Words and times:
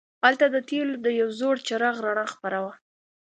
هلته 0.25 0.45
د 0.53 0.55
تیلو 0.69 0.93
د 1.05 1.07
یو 1.19 1.29
زوړ 1.39 1.55
څراغ 1.67 1.95
رڼا 2.05 2.25
خپره 2.33 2.57
وه. 2.63 2.73